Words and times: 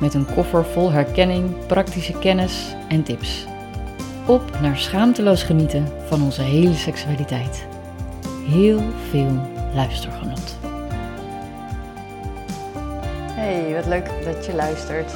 Met 0.00 0.14
een 0.14 0.26
koffer 0.34 0.64
vol 0.64 0.90
herkenning, 0.90 1.66
praktische 1.66 2.18
kennis 2.18 2.74
en 2.88 3.02
tips. 3.02 3.46
Op 4.26 4.60
naar 4.60 4.76
schaamteloos 4.76 5.42
genieten 5.42 5.88
van 6.06 6.22
onze 6.22 6.42
hele 6.42 6.74
seksualiteit. 6.74 7.66
Heel 8.46 8.80
veel 9.10 9.40
luistergenot. 9.74 10.56
Hey, 13.32 13.74
wat 13.74 13.86
leuk 13.86 14.24
dat 14.24 14.46
je 14.46 14.54
luistert. 14.54 15.12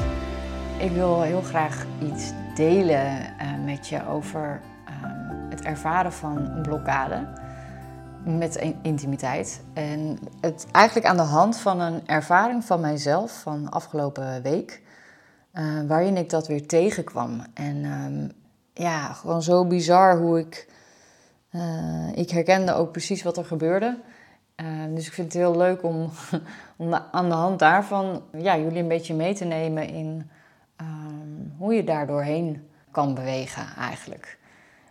Ik 0.79 0.91
wil 0.91 1.23
heel 1.23 1.43
graag 1.43 1.87
iets 2.03 2.33
delen 2.55 3.07
uh, 3.17 3.65
met 3.65 3.89
je 3.89 4.07
over 4.09 4.61
uh, 4.89 4.95
het 5.49 5.63
ervaren 5.63 6.13
van 6.13 6.37
een 6.37 6.63
blokkade 6.63 7.27
met 8.25 8.75
intimiteit. 8.83 9.63
En 9.73 10.19
het 10.41 10.67
eigenlijk 10.73 11.07
aan 11.07 11.17
de 11.17 11.23
hand 11.23 11.57
van 11.59 11.81
een 11.81 12.07
ervaring 12.07 12.65
van 12.65 12.81
mijzelf 12.81 13.41
van 13.41 13.71
afgelopen 13.71 14.43
week, 14.43 14.83
uh, 15.55 15.83
waarin 15.87 16.17
ik 16.17 16.31
dat 16.31 16.47
weer 16.47 16.67
tegenkwam. 16.67 17.43
En 17.55 17.85
um, 17.85 18.33
ja, 18.73 19.13
gewoon 19.13 19.43
zo 19.43 19.67
bizar 19.67 20.19
hoe 20.19 20.39
ik. 20.39 20.69
Uh, 21.53 22.09
ik 22.15 22.31
herkende 22.31 22.75
ook 22.75 22.93
precies 22.93 23.23
wat 23.23 23.37
er 23.37 23.45
gebeurde. 23.45 23.99
Uh, 24.57 24.67
dus 24.95 25.07
ik 25.07 25.13
vind 25.13 25.33
het 25.33 25.43
heel 25.43 25.57
leuk 25.57 25.83
om, 25.83 26.11
om 26.77 26.95
aan 26.95 27.29
de 27.29 27.35
hand 27.35 27.59
daarvan 27.59 28.23
ja, 28.33 28.59
jullie 28.59 28.83
een 28.83 28.89
beetje 28.89 29.15
mee 29.15 29.35
te 29.35 29.45
nemen 29.45 29.89
in 29.89 30.31
um, 30.81 31.55
hoe 31.59 31.75
je 31.75 31.85
daar 31.85 32.07
doorheen 32.07 32.69
kan 32.91 33.15
bewegen 33.15 33.67
eigenlijk. 33.79 34.39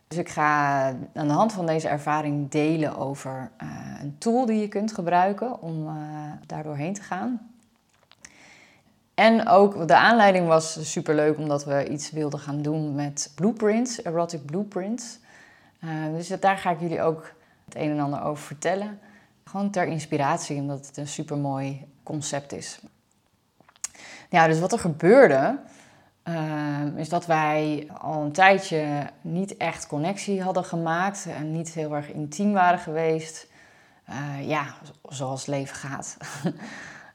Dus 0.09 0.17
ik 0.17 0.29
ga 0.29 0.85
aan 1.13 1.27
de 1.27 1.33
hand 1.33 1.53
van 1.53 1.65
deze 1.65 1.87
ervaring 1.87 2.49
delen 2.49 2.97
over 2.97 3.51
uh, 3.63 3.69
een 4.01 4.17
tool 4.17 4.45
die 4.45 4.59
je 4.59 4.67
kunt 4.67 4.93
gebruiken 4.93 5.61
om 5.61 5.87
uh, 5.87 5.93
daar 6.45 6.63
doorheen 6.63 6.93
te 6.93 7.01
gaan. 7.01 7.51
En 9.13 9.47
ook 9.47 9.87
de 9.87 9.95
aanleiding 9.95 10.47
was 10.47 10.91
superleuk 10.91 11.37
omdat 11.37 11.65
we 11.65 11.89
iets 11.89 12.11
wilden 12.11 12.39
gaan 12.39 12.61
doen 12.61 12.95
met 12.95 13.31
blueprints, 13.35 14.03
erotic 14.03 14.45
blueprints. 14.45 15.19
Uh, 15.83 15.91
dus 16.15 16.27
daar 16.27 16.57
ga 16.57 16.71
ik 16.71 16.79
jullie 16.79 17.01
ook 17.01 17.33
het 17.65 17.75
een 17.75 17.89
en 17.89 17.99
ander 17.99 18.23
over 18.23 18.43
vertellen. 18.43 18.99
Gewoon 19.43 19.69
ter 19.69 19.87
inspiratie, 19.87 20.57
omdat 20.57 20.87
het 20.87 20.97
een 20.97 21.07
supermooi 21.07 21.85
concept 22.03 22.51
is. 22.51 22.79
Ja, 24.29 24.47
dus 24.47 24.59
wat 24.59 24.71
er 24.71 24.79
gebeurde, 24.79 25.59
uh, 26.29 26.97
is 26.97 27.09
dat 27.09 27.25
wij 27.25 27.89
al 27.97 28.21
een 28.21 28.31
tijdje 28.31 29.09
niet 29.21 29.57
echt 29.57 29.87
connectie 29.87 30.41
hadden 30.41 30.65
gemaakt 30.65 31.27
en 31.37 31.51
niet 31.51 31.69
heel 31.69 31.95
erg 31.95 32.11
intiem 32.11 32.53
waren 32.53 32.79
geweest. 32.79 33.47
Uh, 34.09 34.47
ja, 34.47 34.65
zoals 35.09 35.39
het 35.39 35.49
leven 35.49 35.75
gaat. 35.75 36.17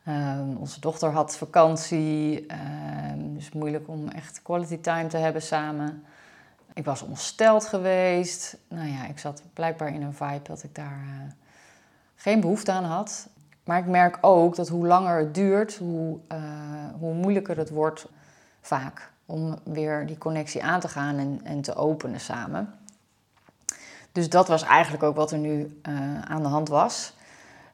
um, 0.08 0.56
onze 0.64 0.80
dochter 0.80 1.10
had 1.10 1.36
vakantie, 1.36 2.46
um, 3.12 3.34
dus 3.34 3.52
moeilijk 3.52 3.88
om 3.88 4.08
echt 4.08 4.42
quality 4.42 4.78
time 4.80 5.06
te 5.06 5.16
hebben 5.16 5.42
samen. 5.42 6.04
Ik 6.72 6.84
was 6.84 7.02
ongesteld 7.02 7.66
geweest. 7.66 8.56
Nou 8.68 8.88
ja, 8.88 9.06
ik 9.06 9.18
zat 9.18 9.42
blijkbaar 9.52 9.94
in 9.94 10.02
een 10.02 10.14
vibe 10.14 10.42
dat 10.42 10.62
ik 10.62 10.74
daar 10.74 11.02
uh, 11.04 11.32
geen 12.16 12.40
behoefte 12.40 12.72
aan 12.72 12.84
had. 12.84 13.28
Maar 13.64 13.78
ik 13.78 13.86
merk 13.86 14.18
ook 14.20 14.56
dat 14.56 14.68
hoe 14.68 14.86
langer 14.86 15.18
het 15.18 15.34
duurt, 15.34 15.77
hoe, 15.77 16.18
uh, 16.33 16.39
hoe 16.98 17.14
moeilijker 17.14 17.56
het 17.56 17.70
wordt 17.70 18.06
vaak 18.67 19.11
om 19.27 19.58
weer 19.64 20.07
die 20.07 20.19
connectie 20.19 20.64
aan 20.64 20.80
te 20.80 20.89
gaan 20.89 21.19
en, 21.19 21.41
en 21.45 21.61
te 21.61 21.75
openen 21.75 22.20
samen. 22.20 22.75
Dus 24.13 24.29
dat 24.29 24.48
was 24.48 24.63
eigenlijk 24.63 25.02
ook 25.02 25.17
wat 25.17 25.30
er 25.30 25.39
nu 25.39 25.80
uh, 25.89 26.23
aan 26.23 26.42
de 26.42 26.48
hand 26.48 26.69
was. 26.69 27.14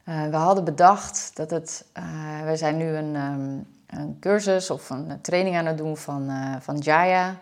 Uh, 0.05 0.29
we 0.29 0.37
hadden 0.37 0.65
bedacht 0.65 1.31
dat 1.35 1.51
het. 1.51 1.85
Uh, 1.99 2.45
we 2.45 2.57
zijn 2.57 2.77
nu 2.77 2.87
een, 2.87 3.17
um, 3.17 3.67
een, 3.87 4.17
cursus 4.21 4.71
of 4.71 4.91
een 4.91 5.21
training 5.21 5.57
aan 5.57 5.67
het 5.67 5.79
doen 5.79 5.97
van, 5.97 6.31
van 6.61 6.79
Jaya 6.79 7.37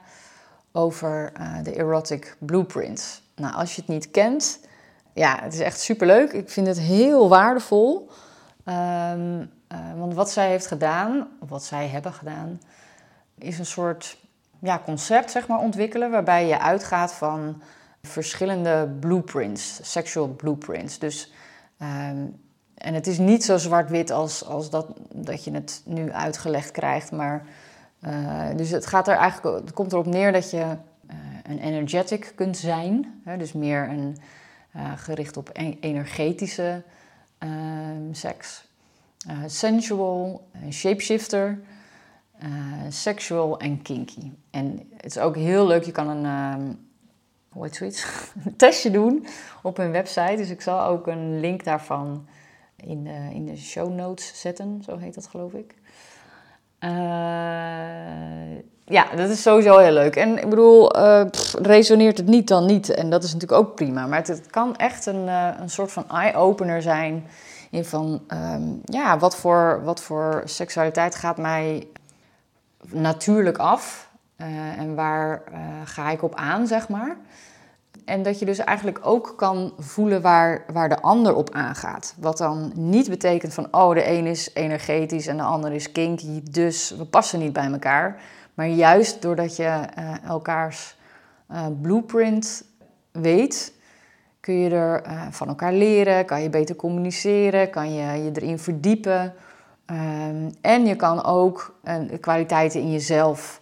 over 0.72 1.32
de 1.62 1.74
erotic 1.74 2.36
blueprints. 2.38 3.22
Nou, 3.34 3.54
als 3.54 3.74
je 3.74 3.80
het 3.80 3.90
niet 3.90 4.10
kent, 4.10 4.60
ja, 5.12 5.38
het 5.42 5.54
is 5.54 5.60
echt 5.60 5.80
superleuk. 5.80 6.32
Ik 6.32 6.50
vind 6.50 6.66
het 6.66 6.78
heel 6.78 7.28
waardevol. 7.28 8.10
Um, 8.64 9.50
want 9.96 10.14
wat 10.14 10.30
zij 10.30 10.48
heeft 10.48 10.66
gedaan, 10.66 11.28
of 11.40 11.48
wat 11.48 11.64
zij 11.64 11.88
hebben 11.88 12.12
gedaan, 12.12 12.60
is 13.38 13.58
een 13.58 13.66
soort 13.66 14.16
ja, 14.58 14.82
concept 14.84 15.30
zeg 15.30 15.48
maar, 15.48 15.58
ontwikkelen 15.58 16.10
waarbij 16.10 16.46
je 16.46 16.60
uitgaat 16.60 17.12
van 17.12 17.62
verschillende 18.02 18.96
blueprints, 19.00 19.80
sexual 19.92 20.28
blueprints. 20.28 20.98
Dus, 20.98 21.32
um, 21.82 22.40
en 22.74 22.94
het 22.94 23.06
is 23.06 23.18
niet 23.18 23.44
zo 23.44 23.56
zwart-wit 23.56 24.10
als, 24.10 24.44
als 24.44 24.70
dat, 24.70 24.86
dat 25.12 25.44
je 25.44 25.50
het 25.50 25.82
nu 25.84 26.12
uitgelegd 26.12 26.70
krijgt, 26.70 27.12
maar 27.12 27.46
uh, 28.00 28.46
dus 28.56 28.70
het, 28.70 28.86
gaat 28.86 29.08
er 29.08 29.16
eigenlijk, 29.16 29.64
het 29.64 29.74
komt 29.74 29.92
erop 29.92 30.06
neer 30.06 30.32
dat 30.32 30.50
je 30.50 30.56
uh, 30.56 31.16
een 31.42 31.58
energetic 31.58 32.32
kunt 32.34 32.56
zijn, 32.56 33.20
hè, 33.24 33.36
dus 33.36 33.52
meer 33.52 33.88
een, 33.88 34.16
uh, 34.76 34.92
gericht 34.96 35.36
op 35.36 35.50
energetische 35.80 36.82
ehm, 37.38 38.12
seks. 38.12 38.66
sensual, 39.46 40.48
shapeshifter, 40.70 41.58
uh, 42.42 42.48
sexual 42.88 43.58
en 43.58 43.82
kinky. 43.82 44.30
En 44.50 44.88
het 44.96 45.04
is 45.04 45.18
ook 45.18 45.36
heel 45.36 45.66
leuk, 45.66 45.84
je 45.84 45.92
kan 45.92 46.08
een, 46.08 46.24
um, 46.60 46.78
hoe 47.48 47.68
heet 47.70 48.06
testje 48.56 48.90
doen 48.90 49.26
op 49.62 49.76
hun 49.76 49.90
website. 49.90 50.36
Dus 50.36 50.50
ik 50.50 50.60
zal 50.60 50.84
ook 50.84 51.06
een 51.06 51.40
link 51.40 51.64
daarvan 51.64 52.26
in 52.76 53.04
de, 53.04 53.28
in 53.32 53.46
de 53.46 53.56
show 53.56 53.94
notes 53.94 54.40
zetten, 54.40 54.82
zo 54.84 54.96
heet 54.96 55.14
dat 55.14 55.26
geloof 55.26 55.52
ik. 55.52 55.74
Uh, 56.80 56.90
ja, 58.84 59.06
dat 59.16 59.28
is 59.28 59.42
sowieso 59.42 59.78
heel 59.78 59.92
leuk. 59.92 60.16
En 60.16 60.38
ik 60.38 60.48
bedoel, 60.48 60.88
pff, 61.30 61.54
resoneert 61.54 62.18
het 62.18 62.26
niet 62.26 62.48
dan 62.48 62.66
niet. 62.66 62.90
En 62.90 63.10
dat 63.10 63.24
is 63.24 63.32
natuurlijk 63.32 63.60
ook 63.60 63.74
prima. 63.74 64.06
Maar 64.06 64.26
het, 64.26 64.46
kan 64.50 64.76
echt 64.76 65.06
een, 65.06 65.28
een 65.60 65.70
soort 65.70 65.92
van 65.92 66.08
eye-opener 66.10 66.82
zijn. 66.82 67.26
In 67.70 67.84
van, 67.84 68.22
um, 68.28 68.80
ja, 68.84 69.18
wat 69.18 69.36
voor, 69.36 69.80
wat 69.84 70.02
voor 70.02 70.42
seksualiteit 70.44 71.14
gaat 71.14 71.36
mij 71.36 71.86
natuurlijk 72.92 73.58
af 73.58 74.10
uh, 74.36 74.78
en 74.78 74.94
waar 74.94 75.42
uh, 75.52 75.58
ga 75.84 76.10
ik 76.10 76.22
op 76.22 76.34
aan, 76.34 76.66
zeg 76.66 76.88
maar. 76.88 77.16
En 78.04 78.22
dat 78.22 78.38
je 78.38 78.44
dus 78.44 78.58
eigenlijk 78.58 78.98
ook 79.02 79.34
kan 79.36 79.72
voelen 79.78 80.22
waar, 80.22 80.64
waar 80.72 80.88
de 80.88 81.00
ander 81.00 81.34
op 81.34 81.50
aangaat. 81.54 82.14
Wat 82.18 82.38
dan 82.38 82.72
niet 82.74 83.08
betekent 83.08 83.54
van, 83.54 83.68
oh, 83.70 83.94
de 83.94 84.08
een 84.08 84.26
is 84.26 84.50
energetisch 84.54 85.26
en 85.26 85.36
de 85.36 85.42
ander 85.42 85.72
is 85.72 85.92
kinky, 85.92 86.42
dus 86.50 86.90
we 86.90 87.04
passen 87.04 87.38
niet 87.38 87.52
bij 87.52 87.72
elkaar. 87.72 88.20
Maar 88.54 88.66
juist 88.66 89.22
doordat 89.22 89.56
je 89.56 89.80
uh, 89.98 90.24
elkaars 90.24 90.96
blueprint 91.82 92.64
weet, 93.12 93.72
kun 94.40 94.54
je 94.54 94.70
er 94.70 95.02
van 95.30 95.48
elkaar 95.48 95.72
leren, 95.72 96.24
kan 96.24 96.42
je 96.42 96.50
beter 96.50 96.76
communiceren, 96.76 97.70
kan 97.70 97.94
je 97.94 98.22
je 98.22 98.30
erin 98.34 98.58
verdiepen. 98.58 99.34
Um, 99.90 100.50
en 100.60 100.86
je 100.86 100.96
kan 100.96 101.24
ook 101.24 101.74
een, 101.84 102.20
kwaliteiten 102.20 102.80
in 102.80 102.90
jezelf 102.90 103.60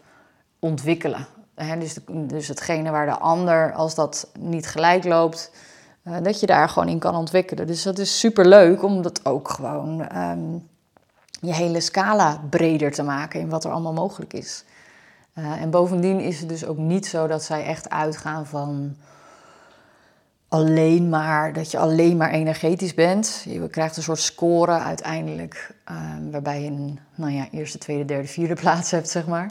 ontwikkelen. 0.58 1.26
He, 1.54 1.78
dus, 1.78 1.98
dus 2.10 2.48
hetgene 2.48 2.90
waar 2.90 3.06
de 3.06 3.18
ander, 3.18 3.72
als 3.72 3.94
dat 3.94 4.30
niet 4.38 4.66
gelijk 4.66 5.04
loopt, 5.04 5.50
uh, 6.04 6.16
dat 6.22 6.40
je 6.40 6.46
daar 6.46 6.68
gewoon 6.68 6.88
in 6.88 6.98
kan 6.98 7.14
ontwikkelen. 7.14 7.66
Dus 7.66 7.82
dat 7.82 7.98
is 7.98 8.18
super 8.18 8.46
leuk 8.46 8.82
om 8.82 9.02
dat 9.02 9.24
ook 9.24 9.48
gewoon 9.48 10.16
um, 10.16 10.68
je 11.40 11.54
hele 11.54 11.80
scala 11.80 12.40
breder 12.50 12.92
te 12.92 13.02
maken 13.02 13.40
in 13.40 13.48
wat 13.48 13.64
er 13.64 13.70
allemaal 13.70 13.92
mogelijk 13.92 14.32
is. 14.32 14.64
Uh, 15.34 15.62
en 15.62 15.70
bovendien 15.70 16.20
is 16.20 16.38
het 16.40 16.48
dus 16.48 16.66
ook 16.66 16.78
niet 16.78 17.06
zo 17.06 17.26
dat 17.26 17.42
zij 17.42 17.64
echt 17.64 17.90
uitgaan 17.90 18.46
van 18.46 18.96
alleen 20.48 21.08
maar, 21.08 21.52
dat 21.52 21.70
je 21.70 21.78
alleen 21.78 22.16
maar 22.16 22.30
energetisch 22.30 22.94
bent. 22.94 23.44
Je 23.48 23.68
krijgt 23.68 23.96
een 23.96 24.02
soort 24.02 24.18
score 24.18 24.78
uiteindelijk, 24.78 25.74
uh, 25.90 25.96
waarbij 26.30 26.62
je 26.62 26.70
een 26.70 26.98
nou 27.14 27.32
ja, 27.32 27.48
eerste, 27.50 27.78
tweede, 27.78 28.04
derde, 28.04 28.28
vierde 28.28 28.54
plaats 28.62 28.90
hebt, 28.90 29.08
zeg 29.08 29.26
maar. 29.26 29.50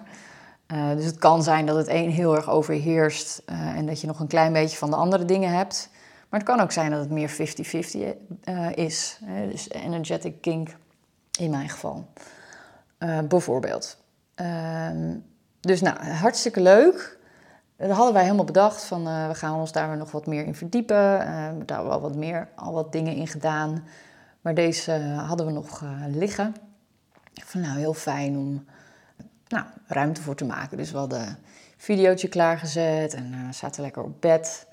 Uh, 0.74 0.92
dus 0.96 1.06
het 1.06 1.18
kan 1.18 1.44
zijn 1.44 1.66
dat 1.66 1.76
het 1.76 1.88
een 1.88 2.10
heel 2.10 2.36
erg 2.36 2.50
overheerst 2.50 3.42
uh, 3.46 3.76
en 3.78 3.86
dat 3.86 4.02
je 4.02 4.08
nog 4.08 4.20
een 4.20 4.28
klein 4.28 4.54
beetje 4.54 4.78
van 4.78 4.90
de 4.90 4.96
andere 4.96 5.26
dingen 5.26 5.50
hebt. 5.50 5.90
Maar 6.30 6.40
het 6.40 6.50
kan 6.50 6.60
ook 6.60 6.72
zijn 6.72 6.92
dat 6.92 7.00
het 7.00 7.10
meer 7.10 7.30
50-50 7.30 7.34
uh, 8.50 8.72
is. 8.76 9.20
dus 9.52 9.70
energetic 9.70 10.42
kink 10.42 10.76
in 11.40 11.50
mijn 11.50 11.70
geval. 11.70 12.08
bijvoorbeeld. 13.28 13.98
Ehm, 14.36 15.16
dus 15.60 15.82
nou, 15.82 16.06
hartstikke 16.06 16.62
leuk. 16.62 17.18
Dat 17.78 17.90
hadden 17.90 18.14
wij 18.14 18.24
helemaal 18.24 18.46
bedacht 18.46 18.84
van 18.84 19.08
uh, 19.08 19.28
we 19.28 19.36
gaan 19.36 19.60
ons 19.60 19.72
daar 19.72 19.98
nog 19.98 20.12
wat 20.12 20.26
meer 20.26 20.46
in 20.46 20.56
verdiepen. 20.56 20.96
Uh, 20.98 21.26
we 21.26 21.32
hebben 21.32 21.66
daar 21.66 21.88
wel 21.88 22.02
wat 22.02 22.16
meer, 22.16 22.48
al 22.56 22.74
wat 22.74 22.92
dingen 22.92 23.16
in 23.16 23.28
gedaan. 23.28 23.84
Maar 24.42 24.54
deze 24.54 24.92
hadden 25.02 25.46
we 25.46 25.52
nog 25.52 25.84
liggen. 26.08 26.56
Van 27.34 27.62
nou, 27.62 27.78
heel 27.78 27.94
fijn 27.94 28.38
om 28.38 28.66
nou, 29.48 29.66
ruimte 29.88 30.22
voor 30.22 30.36
te 30.36 30.46
maken. 30.46 30.78
Dus 30.78 30.92
we 30.92 30.98
hadden 30.98 31.22
een 31.22 31.38
videootje 31.78 32.28
klaargezet 32.28 33.14
en 33.14 33.54
zaten 33.54 33.82
lekker 33.82 34.04
op 34.04 34.22
bed. 34.22 34.68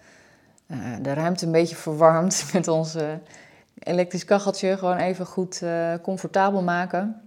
De 1.00 1.12
ruimte 1.12 1.46
een 1.46 1.52
beetje 1.52 1.76
verwarmd 1.76 2.44
met 2.52 2.68
ons 2.68 2.96
elektrisch 3.78 4.24
kacheltje. 4.24 4.76
Gewoon 4.78 4.96
even 4.96 5.26
goed 5.26 5.62
comfortabel 6.02 6.62
maken. 6.62 7.22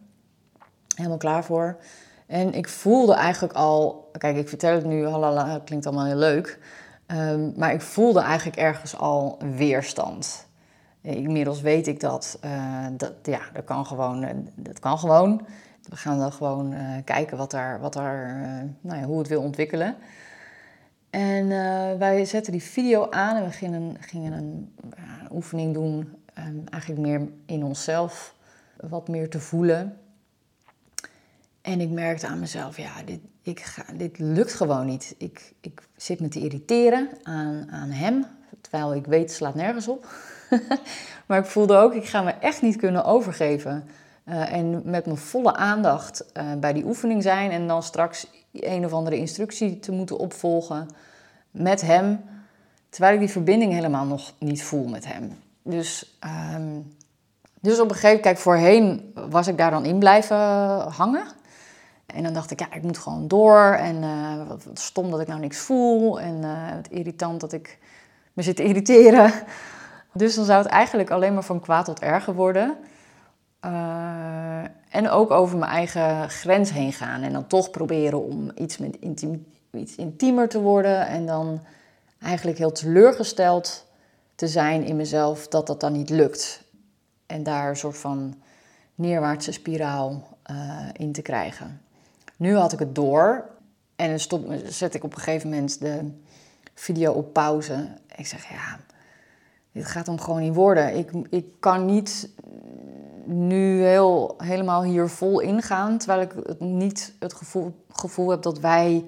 Helemaal 0.96 1.18
klaar 1.18 1.44
voor. 1.44 1.78
En 2.28 2.54
ik 2.54 2.70
voelde 2.70 3.14
eigenlijk 3.14 3.54
al, 3.54 4.10
kijk, 4.18 4.38
ik 4.38 4.50
vertel 4.50 4.74
het 4.74 4.86
nu, 4.86 5.08
halala, 5.08 5.60
klinkt 5.66 5.86
allemaal 5.86 6.06
heel 6.06 6.16
leuk. 6.16 6.60
Um, 7.08 7.54
maar 7.56 7.74
ik 7.74 7.82
voelde 7.82 8.20
eigenlijk 8.20 8.58
ergens 8.58 8.98
al 8.98 9.40
weerstand. 9.56 10.48
Inmiddels 11.02 11.62
weet 11.62 11.88
ik 11.88 12.00
dat, 12.00 12.40
dat 12.98 13.14
ja, 13.24 13.40
dat 13.54 13.64
kan 13.64 13.86
gewoon. 13.86 14.50
Dat 14.56 14.80
kan 14.80 14.98
gewoon. 14.98 15.46
We 15.90 15.96
gaan 15.96 16.20
dan 16.20 16.32
gewoon 16.32 16.74
uh, 16.74 16.98
kijken 17.04 17.38
wat 17.38 17.54
er, 17.54 17.80
wat 17.80 17.96
uh, 17.96 18.04
nou 18.82 19.00
ja, 19.00 19.04
hoe 19.04 19.18
het 19.18 19.28
wil 19.28 19.42
ontwikkelen. 19.42 19.96
En 21.10 21.48
wij 22.00 22.26
zetten 22.26 22.52
die 22.52 22.64
video 22.64 23.10
aan 23.10 23.36
en 23.36 23.44
we 23.44 23.52
gingen, 24.00 24.34
een, 24.34 24.74
oefening 25.32 25.74
doen, 25.74 26.14
um, 26.38 26.64
eigenlijk 26.70 27.02
meer 27.02 27.30
in 27.46 27.64
onszelf, 27.64 28.36
wat 28.80 29.08
meer 29.08 29.30
te 29.30 29.40
voelen. 29.40 29.98
En 31.66 31.82
ik 31.82 31.90
merkte 31.90 32.28
aan 32.28 32.40
mezelf, 32.40 32.78
ja, 32.78 32.92
dit, 33.06 33.20
ik 33.42 33.60
ga, 33.60 33.84
dit 33.94 34.20
lukt 34.20 34.54
gewoon 34.54 34.86
niet. 34.86 35.16
Ik, 35.18 35.54
ik 35.62 35.82
zit 35.96 36.20
me 36.20 36.28
te 36.28 36.40
irriteren 36.40 37.10
aan, 37.24 37.68
aan 37.72 37.90
hem, 37.90 38.26
terwijl 38.62 38.96
ik 38.96 39.06
weet, 39.06 39.22
het 39.22 39.32
slaat 39.32 39.56
nergens 39.56 39.88
op. 39.88 40.08
maar 41.28 41.40
ik 41.40 41.46
voelde 41.46 41.76
ook, 41.76 41.94
ik 41.94 42.06
ga 42.06 42.22
me 42.22 42.32
echt 42.32 42.62
niet 42.62 42.76
kunnen 42.76 43.06
overgeven 43.06 43.88
uh, 44.26 44.54
en 44.54 44.82
met 44.84 45.06
mijn 45.06 45.18
volle 45.18 45.56
aandacht 45.56 46.26
uh, 46.34 46.54
bij 46.54 46.74
die 46.74 46.86
oefening 46.86 47.24
zijn 47.24 47.52
en 47.52 47.68
dan 47.68 47.84
straks 47.84 48.28
een 48.52 48.86
of 48.86 48.94
andere 48.94 49.18
instructie 49.18 49.80
te 49.80 49.92
moeten 49.92 50.18
opvolgen 50.18 50.88
met 51.52 51.82
hem, 51.82 52.24
terwijl 52.90 53.14
ik 53.14 53.20
die 53.20 53.30
verbinding 53.30 53.74
helemaal 53.74 54.06
nog 54.06 54.34
niet 54.40 54.64
voel 54.64 54.88
met 54.88 55.06
hem. 55.14 55.38
Dus, 55.62 56.18
um, 56.54 56.96
dus 57.60 57.80
op 57.80 57.90
een 57.90 57.96
gegeven 57.96 58.08
moment, 58.08 58.22
kijk, 58.22 58.38
voorheen 58.38 59.14
was 59.30 59.48
ik 59.48 59.58
daar 59.58 59.72
dan 59.72 59.86
in 59.86 60.00
blijven 60.00 60.38
hangen. 60.80 61.44
En 62.06 62.24
dan 62.24 62.34
dacht 62.34 62.52
ik, 62.52 62.60
ja, 62.60 62.74
ik 62.74 62.82
moet 62.82 62.98
gewoon 62.98 63.28
door. 63.28 63.62
En 63.62 63.96
uh, 63.96 64.48
wat, 64.48 64.64
wat, 64.64 64.80
stom 64.80 65.12
dat 65.12 65.20
ik 65.20 65.28
nou 65.28 65.40
niks 65.40 65.58
voel. 65.58 66.20
En 66.20 66.44
het 66.44 66.90
irritant 66.90 67.42
dat 67.42 67.54
ik 67.54 67.80
me 68.34 68.44
zit 68.44 68.56
te 68.56 68.64
irriteren. 68.64 69.32
Dus 70.18 70.36
dan 70.36 70.46
zou 70.46 70.64
het 70.64 70.72
eigenlijk 70.72 71.10
alleen 71.10 71.34
maar 71.34 71.44
van 71.44 71.60
kwaad 71.60 71.86
tot 71.86 72.00
erger 72.00 72.34
worden. 72.34 72.78
Uh, 73.66 74.64
en 74.90 75.10
ook 75.10 75.32
over 75.32 75.58
mijn 75.58 75.72
eigen 75.72 76.30
grens 76.30 76.72
heen 76.72 76.94
gaan. 76.94 77.22
En 77.22 77.34
dan 77.34 77.48
toch 77.48 77.72
proberen 77.72 78.24
om 78.24 78.52
iets, 78.56 78.78
met 78.78 78.98
iets 79.72 79.96
intiemer 79.96 80.50
te 80.50 80.60
worden. 80.60 81.08
En 81.08 81.26
dan 81.26 81.62
eigenlijk 82.22 82.58
heel 82.58 82.72
teleurgesteld 82.72 83.86
te 84.36 84.48
zijn 84.48 84.84
in 84.84 84.96
mezelf 84.96 85.48
dat 85.48 85.68
dat 85.68 85.80
dan 85.80 85.92
niet 85.92 86.10
lukt. 86.10 86.64
En 87.26 87.44
daar 87.44 87.70
een 87.70 87.78
soort 87.78 87.98
van 87.98 88.36
neerwaartse 88.96 89.52
spiraal 89.52 90.38
uh, 90.52 90.90
in 90.94 91.12
te 91.12 91.22
krijgen. 91.22 91.82
Nu 92.38 92.56
had 92.56 92.74
ik 92.74 92.80
het 92.80 92.96
door. 92.96 93.50
En 93.96 94.18
dan 94.28 94.60
zet 94.66 94.94
ik 94.94 95.04
op 95.04 95.14
een 95.14 95.22
gegeven 95.22 95.50
moment 95.50 95.80
de 95.80 96.12
video 96.74 97.12
op 97.12 97.34
pauze. 97.34 97.88
Ik 98.16 98.28
zeg, 98.28 98.50
ja, 98.50 98.80
dit 99.72 99.86
gaat 99.86 100.06
hem 100.06 100.20
gewoon 100.20 100.42
niet 100.42 100.56
worden. 100.56 100.98
Ik, 100.98 101.12
ik 101.30 101.46
kan 101.60 101.86
niet 101.86 102.30
nu 103.26 103.84
heel, 103.84 104.36
helemaal 104.38 104.84
hier 104.84 105.10
vol 105.10 105.40
ingaan. 105.40 105.98
Terwijl 105.98 106.22
ik 106.22 106.34
het 106.46 106.60
niet 106.60 107.14
het 107.20 107.34
gevoel, 107.34 107.86
gevoel 107.90 108.30
heb 108.30 108.42
dat 108.42 108.60
wij. 108.60 109.06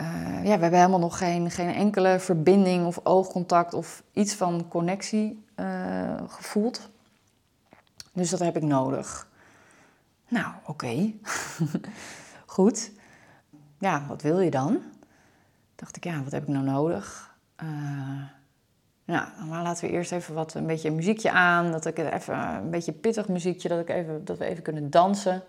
Uh, 0.00 0.06
ja, 0.34 0.54
we 0.54 0.62
hebben 0.62 0.78
helemaal 0.78 0.98
nog 0.98 1.18
geen, 1.18 1.50
geen 1.50 1.74
enkele 1.74 2.18
verbinding 2.18 2.86
of 2.86 3.00
oogcontact 3.02 3.74
of 3.74 4.02
iets 4.12 4.34
van 4.34 4.68
connectie 4.68 5.44
uh, 5.56 6.14
gevoeld. 6.26 6.88
Dus 8.12 8.30
dat 8.30 8.40
heb 8.40 8.56
ik 8.56 8.62
nodig. 8.62 9.28
Nou, 10.28 10.52
oké. 10.66 11.12
Goed. 12.46 12.90
Ja, 13.78 14.04
wat 14.08 14.22
wil 14.22 14.40
je 14.40 14.50
dan? 14.50 14.82
Dacht 15.74 15.96
ik, 15.96 16.04
ja, 16.04 16.22
wat 16.22 16.32
heb 16.32 16.42
ik 16.42 16.48
nou 16.48 16.64
nodig? 16.64 17.34
Uh, 17.62 18.22
nou, 19.04 19.28
laten 19.48 19.84
we 19.84 19.92
eerst 19.92 20.12
even 20.12 20.34
wat, 20.34 20.54
een 20.54 20.66
beetje 20.66 20.90
muziekje 20.90 21.30
aan. 21.30 21.70
Dat 21.70 21.84
ik 21.84 21.98
even 21.98 22.38
een 22.38 22.70
beetje 22.70 22.92
pittig 22.92 23.28
muziekje, 23.28 23.68
dat, 23.68 23.80
ik 23.80 23.88
even, 23.88 24.24
dat 24.24 24.38
we 24.38 24.44
even 24.44 24.62
kunnen 24.62 24.90
dansen. 24.90 25.42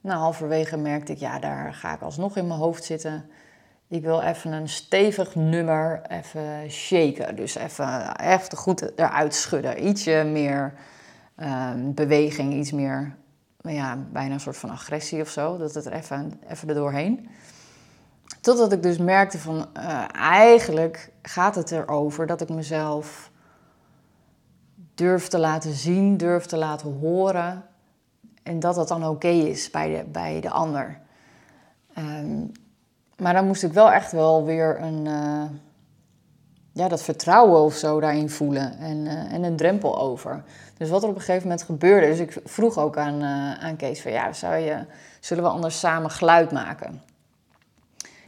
Nou, 0.00 0.18
halverwege 0.18 0.76
merkte 0.76 1.12
ik, 1.12 1.18
ja, 1.18 1.38
daar 1.38 1.74
ga 1.74 1.94
ik 1.94 2.00
alsnog 2.00 2.36
in 2.36 2.46
mijn 2.46 2.58
hoofd 2.58 2.84
zitten. 2.84 3.30
Ik 3.88 4.02
wil 4.02 4.20
even 4.20 4.52
een 4.52 4.68
stevig 4.68 5.34
nummer 5.34 6.02
even 6.08 6.70
shaken. 6.70 7.36
Dus 7.36 7.54
even, 7.54 8.20
even 8.20 8.56
goed 8.56 8.98
eruit 8.98 9.34
schudden. 9.34 9.86
Ietsje 9.86 10.24
meer 10.24 10.72
um, 11.36 11.94
beweging, 11.94 12.54
iets 12.54 12.72
meer, 12.72 13.16
ja, 13.74 13.98
bijna 14.12 14.34
een 14.34 14.40
soort 14.40 14.56
van 14.56 14.70
agressie 14.70 15.20
of 15.20 15.28
zo. 15.28 15.56
Dat 15.56 15.74
het 15.74 15.86
er 15.86 15.92
even, 15.92 16.40
even 16.48 16.68
er 16.68 16.74
doorheen. 16.74 17.28
Totdat 18.40 18.72
ik 18.72 18.82
dus 18.82 18.98
merkte 18.98 19.38
van 19.38 19.66
uh, 19.76 20.04
eigenlijk 20.12 21.12
gaat 21.22 21.54
het 21.54 21.70
erover 21.70 22.26
dat 22.26 22.40
ik 22.40 22.48
mezelf 22.48 23.30
durf 24.94 25.28
te 25.28 25.38
laten 25.38 25.72
zien, 25.72 26.16
durf 26.16 26.46
te 26.46 26.56
laten 26.56 26.98
horen. 26.98 27.64
En 28.42 28.60
dat 28.60 28.74
dat 28.74 28.88
dan 28.88 29.08
oké 29.08 29.28
is 29.28 29.70
bij 29.70 29.96
de, 29.96 30.04
bij 30.04 30.40
de 30.40 30.50
ander. 30.50 30.98
Um, 31.98 32.52
maar 33.16 33.32
dan 33.32 33.46
moest 33.46 33.62
ik 33.62 33.72
wel 33.72 33.92
echt 33.92 34.12
wel 34.12 34.44
weer 34.44 34.80
een, 34.80 35.04
uh, 35.04 35.42
ja, 36.76 36.88
dat 36.88 37.02
vertrouwen 37.02 37.60
of 37.60 37.74
zo 37.74 38.00
daarin 38.00 38.30
voelen. 38.30 38.78
En, 38.78 38.96
uh, 38.96 39.32
en 39.32 39.42
een 39.42 39.56
drempel 39.56 39.98
over. 39.98 40.42
Dus 40.76 40.88
wat 40.88 41.02
er 41.02 41.08
op 41.08 41.14
een 41.14 41.20
gegeven 41.20 41.42
moment 41.42 41.62
gebeurde. 41.62 42.06
Dus 42.06 42.18
ik 42.18 42.40
vroeg 42.44 42.78
ook 42.78 42.96
aan, 42.96 43.22
aan 43.60 43.76
Kees 43.76 44.02
van 44.02 44.12
ja, 44.12 44.32
zou 44.32 44.56
je, 44.56 44.84
zullen 45.20 45.42
we 45.42 45.50
anders 45.50 45.78
samen 45.78 46.10
geluid 46.10 46.52
maken? 46.52 47.02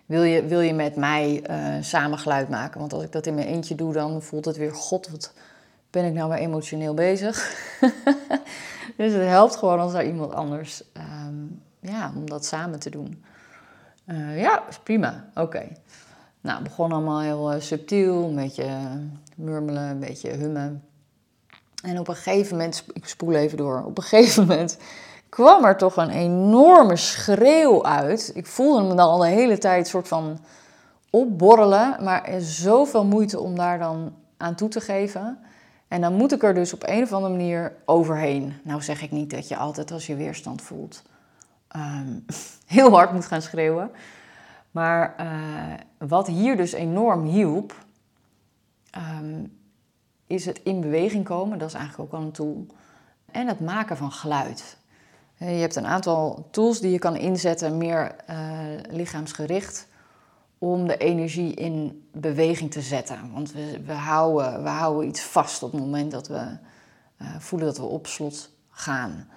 wil 0.07 0.23
je, 0.23 0.47
wil 0.47 0.61
je 0.61 0.75
met 0.75 0.97
mij 0.97 1.45
uh, 1.51 1.83
samen 1.83 2.19
geluid 2.19 2.49
maken? 2.49 2.81
Want 2.81 2.93
als 2.93 3.03
ik 3.03 3.13
dat 3.13 3.27
in 3.27 3.35
mijn 3.35 3.47
eentje 3.47 3.75
doe, 3.75 3.93
dan 3.93 4.23
voelt 4.23 4.45
het 4.45 4.57
weer... 4.57 4.75
God, 4.75 5.09
wat 5.09 5.33
ben 5.91 6.05
ik 6.05 6.13
nou 6.13 6.31
weer 6.31 6.39
emotioneel 6.39 6.95
bezig? 6.95 7.37
dus 8.97 9.13
het 9.13 9.27
helpt 9.27 9.57
gewoon 9.57 9.81
als 9.81 9.95
er 9.95 10.07
iemand 10.07 10.33
anders... 10.33 10.83
Um, 11.27 11.63
ja, 11.81 12.13
om 12.17 12.29
dat 12.29 12.45
samen 12.45 12.79
te 12.79 12.91
doen. 12.91 13.25
Ja, 14.35 14.69
is 14.69 14.79
prima. 14.79 15.25
Oké. 15.35 15.69
Nou, 16.41 16.63
begon 16.63 16.93
allemaal 16.93 17.21
heel 17.21 17.55
uh, 17.55 17.61
subtiel. 17.61 18.25
Een 18.25 18.35
beetje 18.35 18.69
murmelen, 19.37 19.83
een 19.83 19.99
beetje 19.99 20.31
hummen. 20.31 20.85
En 21.83 21.99
op 21.99 22.09
een 22.09 22.15
gegeven 22.15 22.57
moment... 22.57 22.85
Ik 22.93 23.07
spoel 23.07 23.33
even 23.33 23.57
door. 23.57 23.83
Op 23.85 23.99
een 23.99 24.05
gegeven 24.05 24.47
moment 24.47 24.79
kwam 25.29 25.65
er 25.65 25.77
toch 25.77 25.97
een 25.97 26.11
enorme 26.11 26.97
schreeuw 26.97 27.85
uit. 27.85 28.31
Ik 28.35 28.47
voelde 28.47 28.83
me 28.83 28.89
dan 28.89 28.99
al 28.99 29.19
de 29.19 29.27
hele 29.27 29.59
tijd 29.59 29.89
soort 29.89 30.09
van 30.09 30.39
opborrelen, 31.11 32.05
maar 32.05 32.25
er 32.25 32.41
zoveel 32.41 33.05
moeite 33.05 33.41
om 33.41 33.57
daar 33.57 33.79
dan 33.79 34.15
aan 34.37 34.55
toe 34.55 34.69
te 34.69 34.81
geven. 34.81 35.39
En 35.89 36.01
dan 36.01 36.13
moet 36.13 36.33
ik 36.33 36.43
er 36.43 36.55
dus 36.55 36.73
op 36.73 36.83
een 36.87 37.03
of 37.03 37.13
andere 37.13 37.35
manier 37.35 37.73
overheen. 37.85 38.55
Nou 38.63 38.83
zeg 38.83 39.03
ik 39.03 39.11
niet 39.11 39.31
dat 39.31 39.49
je 39.49 39.57
altijd 39.57 39.91
als 39.91 40.07
je 40.07 40.17
weerstand 40.17 40.63
voelt 40.63 41.03
um, 41.77 42.25
heel 42.77 42.91
hard 42.91 43.13
moet 43.13 43.27
gaan 43.27 43.43
schreeuwen. 43.43 43.91
Maar 44.79 45.15
uh, 45.21 46.09
wat 46.09 46.27
hier 46.27 46.57
dus 46.57 46.73
enorm 46.73 47.25
hielp, 47.25 47.85
um, 49.21 49.59
is 50.27 50.45
het 50.45 50.61
in 50.63 50.81
beweging 50.81 51.25
komen. 51.25 51.59
Dat 51.59 51.69
is 51.69 51.75
eigenlijk 51.75 52.13
ook 52.13 52.21
al 52.21 52.27
een 52.27 52.33
tool. 52.33 52.67
En 53.31 53.47
het 53.47 53.61
maken 53.61 53.97
van 53.97 54.13
geluid. 54.13 54.77
Je 55.37 55.45
hebt 55.45 55.77
een 55.77 55.87
aantal 55.87 56.49
tools 56.51 56.81
die 56.81 56.91
je 56.91 56.99
kan 56.99 57.17
inzetten, 57.17 57.79
meer 57.79 58.15
uh, 58.31 58.37
lichaamsgericht, 58.91 59.89
om 60.59 60.87
de 60.87 60.97
energie 60.97 61.55
in 61.55 62.09
beweging 62.13 62.71
te 62.71 62.81
zetten. 62.81 63.33
Want 63.33 63.53
we, 63.53 63.81
we, 63.85 63.93
houden, 63.93 64.63
we 64.63 64.69
houden 64.69 65.09
iets 65.09 65.23
vast 65.23 65.63
op 65.63 65.73
het 65.73 65.81
moment 65.81 66.11
dat 66.11 66.29
we 66.29 66.57
voelen 67.39 67.69
dat 67.69 67.79
we 67.79 67.85
op 67.85 68.07
slot 68.07 68.51
gaan. 68.71 69.29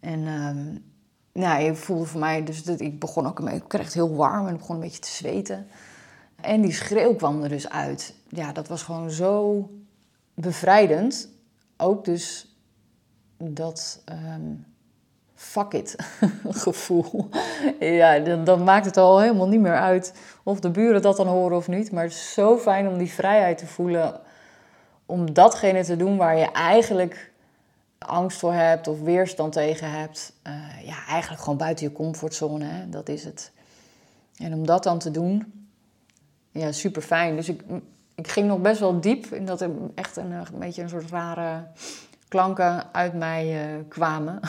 En 0.00 0.26
um, 0.26 0.89
nou, 1.32 1.62
ik 1.62 1.76
voelde 1.76 2.04
voor 2.04 2.20
mij, 2.20 2.44
dus 2.44 2.62
dat, 2.62 2.80
ik 2.80 3.00
begon 3.00 3.26
ook, 3.26 3.40
ik 3.40 3.64
kreeg 3.66 3.84
het 3.84 3.94
heel 3.94 4.14
warm 4.14 4.46
en 4.46 4.52
ik 4.52 4.58
begon 4.58 4.74
een 4.74 4.80
beetje 4.80 5.00
te 5.00 5.10
zweten. 5.10 5.66
En 6.40 6.60
die 6.60 6.72
schreeuw 6.72 7.14
kwam 7.14 7.42
er 7.42 7.48
dus 7.48 7.68
uit. 7.68 8.14
Ja, 8.28 8.52
dat 8.52 8.68
was 8.68 8.82
gewoon 8.82 9.10
zo 9.10 9.68
bevrijdend. 10.34 11.28
Ook 11.76 12.04
dus 12.04 12.54
dat. 13.36 14.02
Um, 14.34 14.68
fuck 15.40 15.72
it 15.72 15.96
gevoel. 16.64 17.28
ja, 17.80 18.18
dan, 18.18 18.44
dan, 18.44 18.64
maakt 18.64 18.84
het 18.84 18.96
al 18.96 19.20
helemaal 19.20 19.48
niet 19.48 19.60
meer 19.60 19.78
uit 19.78 20.14
of 20.42 20.60
de 20.60 20.70
buren 20.70 21.02
dat 21.02 21.16
dan 21.16 21.26
horen 21.26 21.56
of 21.56 21.68
niet. 21.68 21.92
Maar 21.92 22.02
het 22.02 22.12
is 22.12 22.32
zo 22.32 22.58
fijn 22.58 22.88
om 22.88 22.98
die 22.98 23.12
vrijheid 23.12 23.58
te 23.58 23.66
voelen 23.66 24.20
om 25.06 25.32
datgene 25.32 25.84
te 25.84 25.96
doen 25.96 26.16
waar 26.16 26.36
je 26.36 26.52
eigenlijk 26.52 27.29
angst 28.06 28.38
voor 28.38 28.52
hebt 28.52 28.88
of 28.88 29.00
weerstand 29.00 29.52
tegen 29.52 29.90
hebt. 29.90 30.32
Uh, 30.46 30.86
ja, 30.86 31.06
eigenlijk 31.06 31.42
gewoon 31.42 31.58
buiten 31.58 31.86
je 31.86 31.92
comfortzone, 31.92 32.64
hè? 32.64 32.88
dat 32.88 33.08
is 33.08 33.24
het. 33.24 33.52
En 34.36 34.54
om 34.54 34.66
dat 34.66 34.82
dan 34.82 34.98
te 34.98 35.10
doen, 35.10 35.68
ja, 36.50 36.72
super 36.72 37.02
fijn. 37.02 37.36
Dus 37.36 37.48
ik, 37.48 37.62
ik 38.14 38.28
ging 38.28 38.46
nog 38.46 38.60
best 38.60 38.80
wel 38.80 39.00
diep 39.00 39.26
in 39.26 39.44
dat 39.44 39.60
er 39.60 39.70
echt 39.94 40.16
een, 40.16 40.30
een 40.32 40.58
beetje 40.58 40.82
een 40.82 40.88
soort 40.88 41.10
rare 41.10 41.66
klanken 42.28 42.94
uit 42.94 43.14
mij 43.14 43.74
uh, 43.76 43.82
kwamen. 43.88 44.40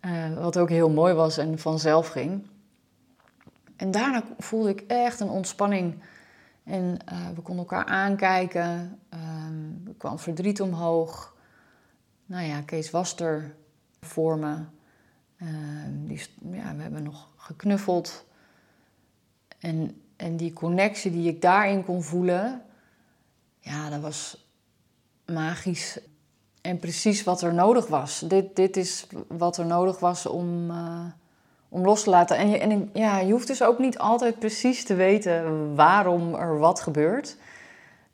uh, 0.00 0.34
wat 0.42 0.58
ook 0.58 0.68
heel 0.68 0.90
mooi 0.90 1.14
was 1.14 1.38
en 1.38 1.58
vanzelf 1.58 2.08
ging. 2.08 2.46
En 3.76 3.90
daarna 3.90 4.22
voelde 4.38 4.68
ik 4.70 4.80
echt 4.80 5.20
een 5.20 5.28
ontspanning. 5.28 6.02
En 6.64 6.98
we 7.34 7.40
konden 7.40 7.64
elkaar 7.64 7.84
aankijken. 7.84 8.98
Uh, 9.14 9.88
er 9.88 9.94
kwam 9.98 10.18
verdriet 10.18 10.60
omhoog. 10.60 11.33
Nou 12.26 12.46
ja, 12.46 12.60
Kees 12.60 12.90
was 12.90 13.16
er 13.20 13.54
voor 14.00 14.38
me. 14.38 14.56
Ehm, 15.36 16.06
die, 16.06 16.20
ja, 16.50 16.74
we 16.76 16.82
hebben 16.82 17.02
nog 17.02 17.28
geknuffeld. 17.36 18.24
En, 19.58 20.02
en 20.16 20.36
die 20.36 20.52
connectie 20.52 21.10
die 21.10 21.28
ik 21.28 21.42
daarin 21.42 21.84
kon 21.84 22.02
voelen, 22.02 22.62
ja, 23.60 23.90
dat 23.90 24.00
was 24.00 24.48
magisch. 25.26 25.98
En 26.60 26.78
precies 26.78 27.24
wat 27.24 27.42
er 27.42 27.54
nodig 27.54 27.86
was. 27.86 28.20
Dit, 28.20 28.56
dit 28.56 28.76
is 28.76 29.06
wat 29.28 29.56
er 29.56 29.66
nodig 29.66 29.98
was 29.98 30.26
om, 30.26 30.70
uh, 30.70 31.04
om 31.68 31.84
los 31.84 32.02
te 32.02 32.10
laten. 32.10 32.36
En, 32.36 32.48
je, 32.48 32.58
en 32.58 32.90
ja, 32.92 33.18
je 33.18 33.32
hoeft 33.32 33.46
dus 33.46 33.62
ook 33.62 33.78
niet 33.78 33.98
altijd 33.98 34.38
precies 34.38 34.84
te 34.84 34.94
weten 34.94 35.74
waarom 35.74 36.34
er 36.34 36.58
wat 36.58 36.80
gebeurt. 36.80 37.36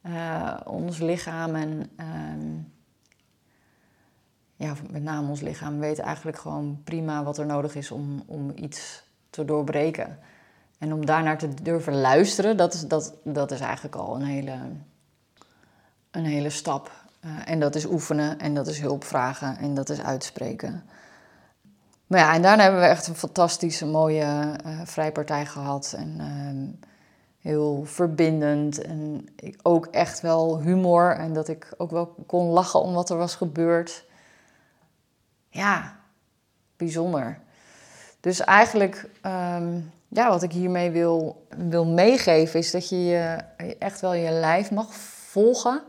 Uh, 0.06 0.56
ons 0.64 0.98
lichaam 0.98 1.54
en 1.54 1.90
uh, 2.00 2.06
ja, 4.60 4.74
met 4.90 5.02
name 5.02 5.28
ons 5.28 5.40
lichaam 5.40 5.78
weet 5.78 5.98
eigenlijk 5.98 6.38
gewoon 6.38 6.80
prima 6.84 7.22
wat 7.22 7.38
er 7.38 7.46
nodig 7.46 7.74
is 7.74 7.90
om, 7.90 8.22
om 8.26 8.52
iets 8.54 9.02
te 9.30 9.44
doorbreken. 9.44 10.18
En 10.78 10.92
om 10.92 11.06
daarnaar 11.06 11.38
te 11.38 11.48
durven 11.62 12.00
luisteren, 12.00 12.56
dat 12.56 12.74
is, 12.74 12.80
dat, 12.80 13.14
dat 13.24 13.50
is 13.50 13.60
eigenlijk 13.60 13.94
al 13.94 14.14
een 14.14 14.22
hele, 14.22 14.58
een 16.10 16.24
hele 16.24 16.50
stap. 16.50 16.90
Uh, 17.24 17.30
en 17.44 17.60
dat 17.60 17.74
is 17.74 17.86
oefenen 17.86 18.38
en 18.38 18.54
dat 18.54 18.66
is 18.66 18.80
hulp 18.80 19.04
vragen 19.04 19.58
en 19.58 19.74
dat 19.74 19.88
is 19.88 20.00
uitspreken. 20.00 20.82
Maar 22.06 22.20
ja, 22.20 22.34
en 22.34 22.42
daarna 22.42 22.62
hebben 22.62 22.80
we 22.80 22.86
echt 22.86 23.06
een 23.06 23.14
fantastische, 23.14 23.86
mooie 23.86 24.56
uh, 24.66 24.80
vrijpartij 24.84 25.46
gehad. 25.46 25.94
En 25.96 26.16
uh, 26.18 26.88
heel 27.38 27.84
verbindend. 27.84 28.82
En 28.82 29.28
ook 29.62 29.86
echt 29.86 30.20
wel 30.20 30.60
humor. 30.60 31.10
En 31.16 31.32
dat 31.32 31.48
ik 31.48 31.74
ook 31.76 31.90
wel 31.90 32.14
kon 32.26 32.46
lachen 32.46 32.80
om 32.80 32.94
wat 32.94 33.10
er 33.10 33.16
was 33.16 33.34
gebeurd. 33.34 34.08
Ja, 35.50 35.96
bijzonder. 36.76 37.38
Dus 38.20 38.40
eigenlijk, 38.40 39.08
um, 39.26 39.92
ja, 40.08 40.28
wat 40.28 40.42
ik 40.42 40.52
hiermee 40.52 40.90
wil, 40.90 41.46
wil 41.56 41.86
meegeven, 41.86 42.58
is 42.58 42.70
dat 42.70 42.88
je, 42.88 42.96
je 42.96 43.76
echt 43.78 44.00
wel 44.00 44.14
je 44.14 44.30
lijf 44.30 44.70
mag 44.70 44.94
volgen. 45.30 45.82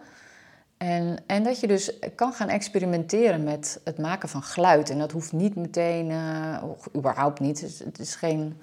En, 0.78 1.18
en 1.28 1.44
dat 1.44 1.60
je 1.60 1.68
dus 1.68 2.00
kan 2.16 2.34
gaan 2.34 2.50
experimenteren 2.50 3.44
met 3.44 3.80
het 3.84 3.98
maken 3.98 4.30
van 4.30 4.44
geluid. 4.44 4.90
En 4.90 5.00
dat 5.00 5.12
hoeft 5.12 5.32
niet 5.32 5.56
meteen, 5.56 6.10
uh, 6.10 6.64
überhaupt 6.96 7.40
niet. 7.40 7.62
Het, 7.62 8.00
is 8.00 8.16
geen 8.16 8.62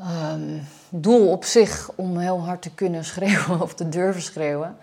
um, 0.00 0.60
doel 0.90 1.30
op 1.30 1.44
zich 1.44 1.90
om 1.94 2.18
heel 2.18 2.44
hard 2.44 2.62
te 2.62 2.74
kunnen 2.74 3.04
schreeuwen 3.14 3.60
of 3.60 3.74
te 3.74 3.88
durven 3.88 4.22
schreeuwen. 4.22 4.76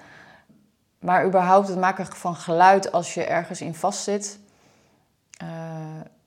Maar 0.99 1.25
überhaupt 1.25 1.67
het 1.67 1.79
maken 1.79 2.05
van 2.05 2.35
geluid 2.35 2.91
als 2.91 3.13
je 3.13 3.23
ergens 3.23 3.61
in 3.61 3.75
vastzit, 3.75 4.39
uh, 5.43 5.49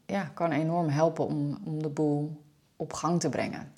ja, 0.06 0.30
kan 0.34 0.52
enorm 0.52 0.88
helpen 0.88 1.26
om, 1.26 1.58
om 1.64 1.82
de 1.82 1.88
boel 1.88 2.42
op 2.76 2.92
gang 2.92 3.20
te 3.20 3.28
brengen. 3.28 3.72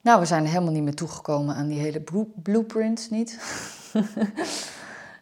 Nou, 0.00 0.20
we 0.20 0.26
zijn 0.26 0.46
helemaal 0.46 0.72
niet 0.72 0.82
meer 0.82 0.94
toegekomen 0.94 1.54
aan 1.54 1.66
die 1.66 1.80
hele 1.80 2.04
blueprints 2.34 3.10
niet. 3.10 3.40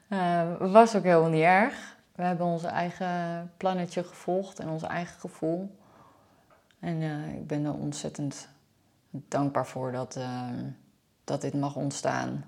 uh, 0.09 0.56
was 0.73 0.97
ook 0.97 1.02
helemaal 1.02 1.30
niet 1.30 1.42
erg. 1.42 1.97
We 2.14 2.23
hebben 2.23 2.47
onze 2.47 2.66
eigen 2.66 3.52
plannetje 3.56 4.04
gevolgd 4.04 4.59
en 4.59 4.68
ons 4.68 4.82
eigen 4.82 5.21
gevoel. 5.21 5.76
En 6.78 7.00
uh, 7.00 7.35
ik 7.35 7.47
ben 7.47 7.64
er 7.64 7.75
ontzettend 7.75 8.49
dankbaar 9.11 9.66
voor 9.66 9.92
dat, 9.92 10.18
dat 11.25 11.40
dit 11.40 11.54
mag 11.54 11.76
ontstaan. 11.76 12.44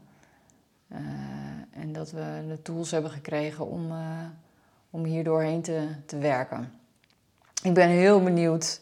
En 1.74 1.92
dat 1.92 2.10
we 2.10 2.44
de 2.48 2.62
tools 2.62 2.90
hebben 2.90 3.10
gekregen 3.10 3.66
om, 3.66 3.92
om 4.90 5.04
hier 5.04 5.24
doorheen 5.24 5.62
te, 5.62 5.88
te 6.06 6.18
werken. 6.18 6.72
Ik 7.62 7.74
ben 7.74 7.88
heel 7.88 8.22
benieuwd 8.22 8.80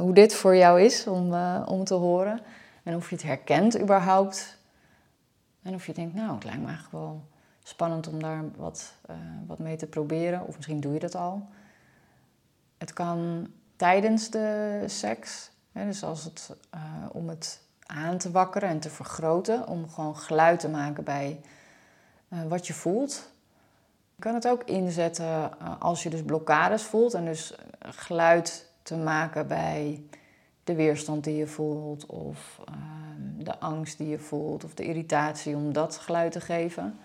hoe 0.00 0.14
dit 0.14 0.34
voor 0.34 0.56
jou 0.56 0.80
is 0.80 1.06
om, 1.06 1.34
om 1.64 1.84
te 1.84 1.94
horen. 1.94 2.40
En 2.82 2.96
of 2.96 3.08
je 3.08 3.14
het 3.14 3.24
herkent 3.24 3.80
überhaupt. 3.80 4.58
En 5.62 5.74
of 5.74 5.86
je 5.86 5.92
denkt, 5.92 6.14
nou, 6.14 6.34
het 6.34 6.44
lijkt 6.44 6.60
me 6.60 6.66
eigenlijk 6.66 7.04
wel 7.04 7.24
spannend 7.62 8.08
om 8.08 8.22
daar 8.22 8.44
wat, 8.56 8.92
wat 9.46 9.58
mee 9.58 9.76
te 9.76 9.86
proberen. 9.86 10.46
Of 10.46 10.56
misschien 10.56 10.80
doe 10.80 10.92
je 10.92 10.98
dat 10.98 11.14
al. 11.14 11.48
Het 12.78 12.92
kan 12.92 13.48
tijdens 13.76 14.30
de 14.30 14.82
seks. 14.86 15.50
Hè, 15.72 15.84
dus 15.84 16.02
als 16.04 16.24
het, 16.24 16.56
om 17.12 17.28
het 17.28 17.60
aan 17.86 18.18
te 18.18 18.30
wakkeren 18.30 18.68
en 18.68 18.80
te 18.80 18.90
vergroten. 18.90 19.66
Om 19.66 19.88
gewoon 19.88 20.16
geluid 20.16 20.60
te 20.60 20.68
maken 20.68 21.04
bij 21.04 21.40
wat 22.48 22.66
je 22.66 22.72
voelt. 22.72 23.30
Je 24.14 24.22
kan 24.22 24.34
het 24.34 24.48
ook 24.48 24.62
inzetten 24.64 25.60
als 25.80 26.02
je 26.02 26.10
dus 26.10 26.22
blokkades 26.22 26.82
voelt. 26.82 27.14
En 27.14 27.24
dus 27.24 27.54
geluid 27.78 28.70
te 28.82 28.96
maken 28.96 29.46
bij 29.46 30.02
de 30.64 30.74
weerstand 30.74 31.24
die 31.24 31.36
je 31.36 31.46
voelt, 31.46 32.06
of 32.06 32.60
uh, 32.68 32.74
de 33.38 33.58
angst 33.58 33.98
die 33.98 34.08
je 34.08 34.18
voelt, 34.18 34.64
of 34.64 34.74
de 34.74 34.84
irritatie 34.84 35.56
om 35.56 35.72
dat 35.72 35.96
geluid 35.96 36.32
te 36.32 36.40
geven. 36.40 36.98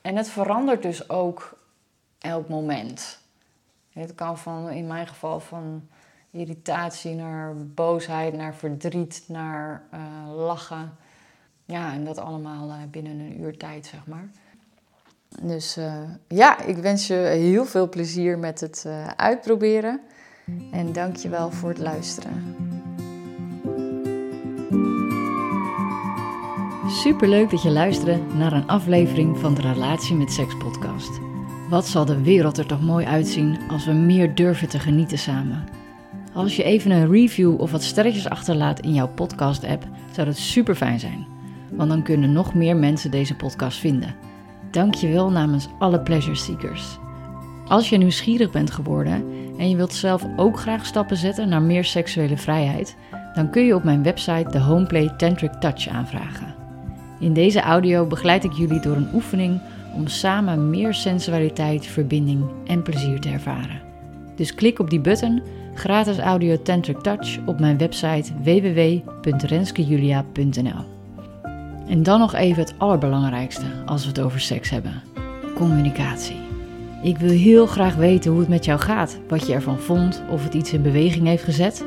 En 0.00 0.16
het 0.16 0.28
verandert 0.28 0.82
dus 0.82 1.08
ook 1.08 1.58
elk 2.18 2.48
moment. 2.48 3.20
Het 3.92 4.14
kan 4.14 4.38
van, 4.38 4.70
in 4.70 4.86
mijn 4.86 5.06
geval, 5.06 5.40
van 5.40 5.88
irritatie 6.30 7.14
naar 7.14 7.56
boosheid, 7.56 8.34
naar 8.34 8.54
verdriet, 8.54 9.24
naar 9.28 9.82
lachen. 10.34 10.96
Ja, 11.64 11.92
en 11.92 12.04
dat 12.04 12.18
allemaal 12.18 12.86
binnen 12.90 13.18
een 13.18 13.40
uur 13.40 13.56
tijd, 13.56 13.86
zeg 13.86 14.06
maar. 14.06 14.28
Dus 15.42 15.78
uh, 15.78 15.92
ja, 16.28 16.62
ik 16.62 16.76
wens 16.76 17.06
je 17.06 17.14
heel 17.14 17.64
veel 17.64 17.88
plezier 17.88 18.38
met 18.38 18.60
het 18.60 18.86
uitproberen. 19.16 20.00
En 20.72 20.92
dank 20.92 21.16
je 21.16 21.28
wel 21.28 21.50
voor 21.50 21.68
het 21.68 21.78
luisteren. 21.78 22.54
Superleuk 26.88 27.50
dat 27.50 27.62
je 27.62 27.70
luisterde 27.70 28.20
naar 28.34 28.52
een 28.52 28.66
aflevering 28.66 29.38
van 29.38 29.54
de 29.54 29.60
Relatie 29.60 30.16
met 30.16 30.32
Seks 30.32 30.56
podcast. 30.56 31.20
Wat 31.68 31.86
zal 31.86 32.04
de 32.04 32.22
wereld 32.22 32.58
er 32.58 32.66
toch 32.66 32.80
mooi 32.80 33.06
uitzien 33.06 33.58
als 33.70 33.86
we 33.86 33.92
meer 33.92 34.34
durven 34.34 34.68
te 34.68 34.78
genieten 34.78 35.18
samen. 35.18 35.64
Als 36.34 36.56
je 36.56 36.62
even 36.62 36.90
een 36.90 37.10
review 37.10 37.60
of 37.60 37.70
wat 37.70 37.82
sterretjes 37.82 38.28
achterlaat 38.28 38.80
in 38.80 38.94
jouw 38.94 39.08
podcast-app, 39.08 39.84
zou 40.12 40.26
dat 40.26 40.36
super 40.36 40.74
fijn 40.74 41.00
zijn. 41.00 41.26
Want 41.72 41.88
dan 41.88 42.02
kunnen 42.02 42.32
nog 42.32 42.54
meer 42.54 42.76
mensen 42.76 43.10
deze 43.10 43.36
podcast 43.36 43.78
vinden. 43.78 44.14
Dank 44.76 44.94
je 44.94 45.08
wel 45.08 45.30
namens 45.30 45.68
alle 45.78 46.00
pleasure 46.00 46.36
seekers. 46.36 46.98
Als 47.68 47.88
je 47.88 47.96
nieuwsgierig 47.96 48.50
bent 48.50 48.70
geworden 48.70 49.24
en 49.58 49.68
je 49.68 49.76
wilt 49.76 49.92
zelf 49.92 50.26
ook 50.36 50.58
graag 50.58 50.86
stappen 50.86 51.16
zetten 51.16 51.48
naar 51.48 51.62
meer 51.62 51.84
seksuele 51.84 52.36
vrijheid, 52.36 52.96
dan 53.34 53.50
kun 53.50 53.64
je 53.64 53.74
op 53.74 53.84
mijn 53.84 54.02
website 54.02 54.50
de 54.50 54.58
Homeplay 54.58 55.12
Tantric 55.16 55.52
Touch 55.52 55.88
aanvragen. 55.88 56.54
In 57.20 57.32
deze 57.32 57.60
audio 57.60 58.06
begeleid 58.06 58.44
ik 58.44 58.52
jullie 58.52 58.80
door 58.80 58.96
een 58.96 59.14
oefening 59.14 59.60
om 59.94 60.06
samen 60.06 60.70
meer 60.70 60.94
sensualiteit, 60.94 61.86
verbinding 61.86 62.44
en 62.66 62.82
plezier 62.82 63.20
te 63.20 63.28
ervaren. 63.28 63.80
Dus 64.34 64.54
klik 64.54 64.78
op 64.78 64.90
die 64.90 65.00
button, 65.00 65.42
gratis 65.74 66.18
audio 66.18 66.62
Tantric 66.62 66.98
Touch, 66.98 67.38
op 67.46 67.60
mijn 67.60 67.78
website 67.78 68.32
www.renskejulia.nl. 68.42 70.95
En 71.88 72.02
dan 72.02 72.18
nog 72.18 72.34
even 72.34 72.62
het 72.62 72.74
allerbelangrijkste 72.78 73.64
als 73.86 74.02
we 74.02 74.08
het 74.08 74.20
over 74.20 74.40
seks 74.40 74.70
hebben: 74.70 75.02
communicatie. 75.54 76.36
Ik 77.02 77.18
wil 77.18 77.30
heel 77.30 77.66
graag 77.66 77.94
weten 77.94 78.30
hoe 78.30 78.40
het 78.40 78.48
met 78.48 78.64
jou 78.64 78.80
gaat, 78.80 79.18
wat 79.28 79.46
je 79.46 79.52
ervan 79.52 79.78
vond, 79.78 80.22
of 80.30 80.44
het 80.44 80.54
iets 80.54 80.72
in 80.72 80.82
beweging 80.82 81.26
heeft 81.26 81.44
gezet. 81.44 81.84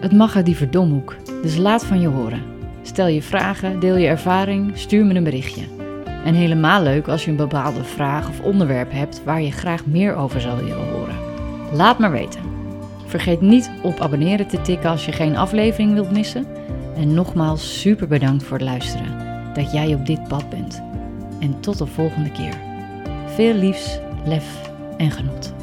Het 0.00 0.12
mag 0.12 0.36
uit 0.36 0.46
die 0.46 0.56
verdomhoek, 0.56 1.16
dus 1.42 1.56
laat 1.56 1.84
van 1.84 2.00
je 2.00 2.08
horen. 2.08 2.42
Stel 2.82 3.06
je 3.06 3.22
vragen, 3.22 3.80
deel 3.80 3.96
je 3.96 4.06
ervaring, 4.06 4.70
stuur 4.74 5.04
me 5.04 5.14
een 5.14 5.24
berichtje. 5.24 5.62
En 6.24 6.34
helemaal 6.34 6.82
leuk 6.82 7.08
als 7.08 7.24
je 7.24 7.30
een 7.30 7.36
bepaalde 7.36 7.84
vraag 7.84 8.28
of 8.28 8.40
onderwerp 8.40 8.92
hebt 8.92 9.24
waar 9.24 9.42
je 9.42 9.52
graag 9.52 9.86
meer 9.86 10.14
over 10.14 10.40
zou 10.40 10.64
willen 10.64 10.90
horen. 10.90 11.16
Laat 11.72 11.98
maar 11.98 12.10
weten. 12.10 12.40
Vergeet 13.06 13.40
niet 13.40 13.70
op 13.82 14.00
abonneren 14.00 14.46
te 14.46 14.60
tikken 14.60 14.90
als 14.90 15.06
je 15.06 15.12
geen 15.12 15.36
aflevering 15.36 15.92
wilt 15.92 16.10
missen. 16.10 16.46
En 16.96 17.14
nogmaals 17.14 17.80
super 17.80 18.08
bedankt 18.08 18.42
voor 18.42 18.58
het 18.58 18.66
luisteren. 18.66 19.27
Dat 19.58 19.72
jij 19.72 19.94
op 19.94 20.06
dit 20.06 20.28
pad 20.28 20.50
bent. 20.50 20.82
En 21.40 21.60
tot 21.60 21.78
de 21.78 21.86
volgende 21.86 22.30
keer. 22.30 22.54
Veel 23.26 23.54
liefs, 23.54 23.98
lef 24.24 24.70
en 24.96 25.10
genot. 25.10 25.54